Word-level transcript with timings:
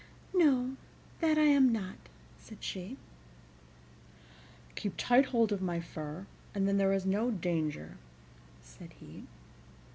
"No, 0.33 0.77
that 1.19 1.37
I 1.37 1.43
am 1.43 1.71
not," 1.71 1.97
said 2.39 2.63
she. 2.63 2.97
"Keep 4.73 4.95
tight 4.97 5.27
hold 5.27 5.51
of 5.51 5.61
my 5.61 5.79
fur, 5.79 6.25
and 6.55 6.67
then 6.67 6.77
there 6.77 6.91
is 6.91 7.05
no 7.05 7.29
danger," 7.29 7.99
said 8.63 8.93
he. 8.99 9.25